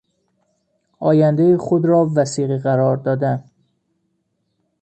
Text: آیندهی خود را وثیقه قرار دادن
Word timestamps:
آیندهی 0.99 1.57
خود 1.57 1.85
را 1.85 2.09
وثیقه 2.15 2.57
قرار 2.57 2.97
دادن 2.97 3.43